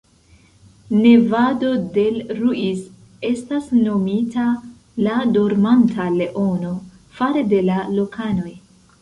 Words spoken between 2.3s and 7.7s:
Ruiz estas nomita la "Dormanta Leono" fare de